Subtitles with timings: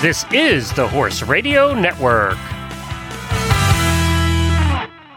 [0.00, 2.36] This is the Horse Radio Network.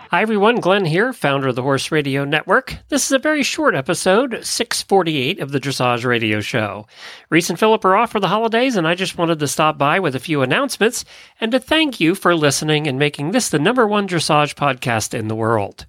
[0.09, 2.77] Hi everyone, Glenn here, founder of the Horse Radio Network.
[2.89, 6.87] This is a very short episode, 648 of the Dressage Radio Show.
[7.29, 9.99] Reese and Philip are off for the holidays, and I just wanted to stop by
[9.99, 11.05] with a few announcements
[11.39, 15.27] and to thank you for listening and making this the number one dressage podcast in
[15.27, 15.85] the world.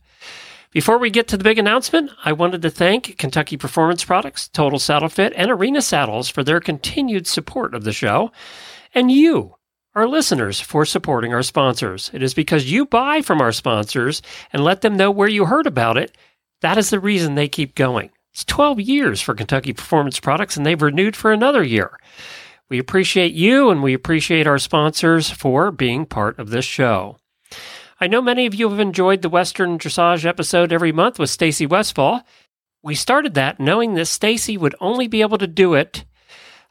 [0.71, 4.79] Before we get to the big announcement, I wanted to thank Kentucky Performance Products, Total
[4.79, 8.33] Saddle Fit, and Arena Saddles for their continued support of the show,
[8.95, 9.57] and you,
[9.95, 12.11] our listeners, for supporting our sponsors.
[12.13, 15.67] It is because you buy from our sponsors and let them know where you heard
[15.67, 16.17] about it.
[16.61, 18.11] That is the reason they keep going.
[18.33, 21.99] It's 12 years for Kentucky Performance Products, and they've renewed for another year.
[22.71, 27.19] We appreciate you and we appreciate our sponsors for being part of this show.
[28.01, 31.67] I know many of you have enjoyed the Western Dressage episode every month with Stacy
[31.67, 32.23] Westfall.
[32.83, 36.07] We started that knowing that Stacy would only be able to do it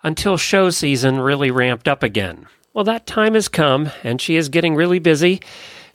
[0.03, 2.47] until show season really ramped up again.
[2.73, 5.41] Well, that time has come, and she is getting really busy,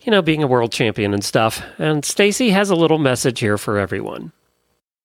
[0.03, 1.63] you know, being a world champion and stuff.
[1.79, 4.33] And Stacy has a little message here for everyone.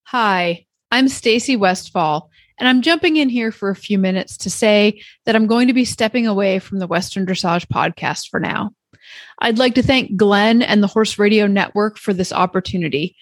[0.04, 2.30] Hi, I'm Stacy Westfall,
[2.60, 5.74] and I'm jumping in here for a few minutes to say that I'm going to
[5.74, 8.72] be stepping away from the Western Dressage podcast for now.
[9.40, 13.16] I'd like to thank Glenn and the Horse Radio Network for this opportunity.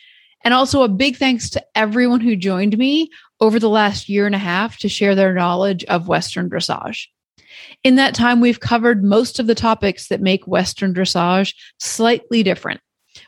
[0.43, 3.09] And also a big thanks to everyone who joined me
[3.41, 7.07] over the last year and a half to share their knowledge of Western dressage.
[7.83, 12.81] In that time, we've covered most of the topics that make Western dressage slightly different.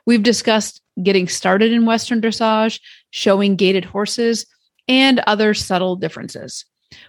[0.06, 2.80] We've discussed getting started in Western dressage,
[3.12, 4.46] showing gaited horses,
[4.88, 6.66] and other subtle differences.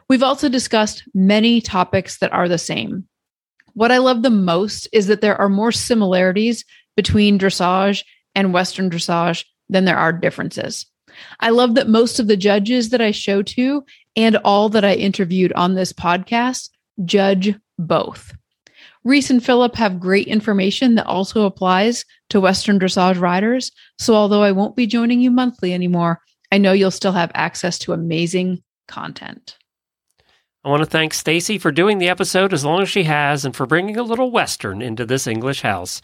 [0.08, 3.08] We've also discussed many topics that are the same.
[3.74, 6.64] What I love the most is that there are more similarities
[6.96, 10.86] between dressage and Western dressage than there are differences.
[11.40, 13.84] I love that most of the judges that I show to
[14.16, 16.68] and all that I interviewed on this podcast
[17.04, 18.32] judge both.
[19.04, 23.72] Reese and Philip have great information that also applies to Western dressage riders.
[23.98, 26.20] So, although I won't be joining you monthly anymore,
[26.52, 29.56] I know you'll still have access to amazing content.
[30.64, 33.54] I want to thank Stacy for doing the episode as long as she has and
[33.54, 36.00] for bringing a little western into this English house.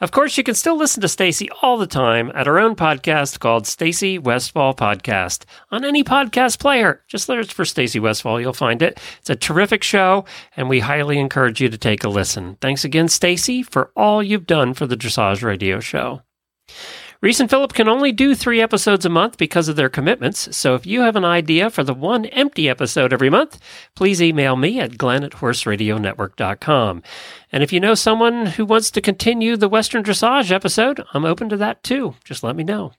[0.00, 3.40] Of course, you can still listen to Stacy all the time at her own podcast
[3.40, 7.02] called Stacy Westfall Podcast on any podcast player.
[7.08, 9.00] Just search for Stacy Westfall, you'll find it.
[9.18, 10.24] It's a terrific show
[10.56, 12.58] and we highly encourage you to take a listen.
[12.60, 16.22] Thanks again, Stacy, for all you've done for the Dressage Radio show.
[17.20, 20.54] Reese and Philip can only do three episodes a month because of their commitments.
[20.56, 23.58] So if you have an idea for the one empty episode every month,
[23.94, 27.02] please email me at glenn at horseradionetwork.com.
[27.52, 31.48] And if you know someone who wants to continue the Western Dressage episode, I'm open
[31.48, 32.14] to that too.
[32.24, 32.92] Just let me know.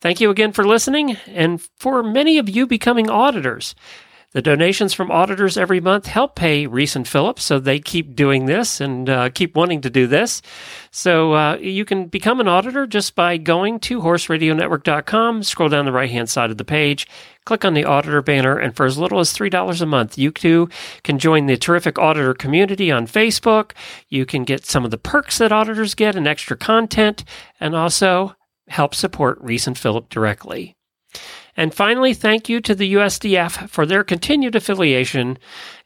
[0.00, 3.74] Thank you again for listening and for many of you becoming auditors.
[4.32, 8.44] The donations from auditors every month help pay Reese and Philip's, so they keep doing
[8.44, 10.42] this and uh, keep wanting to do this.
[10.90, 15.92] So uh, you can become an auditor just by going to horseradionetwork.com, scroll down the
[15.92, 17.08] right hand side of the page,
[17.46, 20.68] click on the auditor banner, and for as little as $3 a month, you too
[21.04, 23.72] can join the terrific auditor community on Facebook.
[24.10, 27.24] You can get some of the perks that auditors get and extra content,
[27.60, 28.36] and also
[28.68, 30.77] help support Reese and Philip directly.
[31.58, 35.38] And finally, thank you to the USDF for their continued affiliation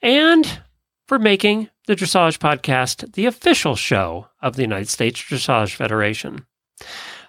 [0.02, 0.60] and
[1.06, 6.44] for making the Dressage Podcast the official show of the United States Dressage Federation.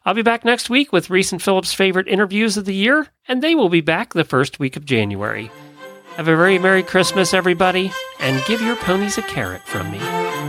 [0.06, 3.42] I'll be back next week with Reese and Philip's favorite interviews of the year, and
[3.42, 5.50] they will be back the first week of January.
[6.18, 10.43] Have a very Merry Christmas, everybody, and give your ponies a carrot from me.